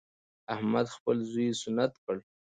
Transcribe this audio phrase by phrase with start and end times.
[0.53, 2.15] احمد خپل زوی سنت کړ.